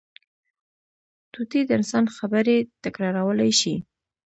طوطي 1.33 1.59
د 1.65 1.69
انسان 1.79 2.05
خبرې 2.17 2.55
تکرارولی 2.83 3.51
شي 3.59 3.75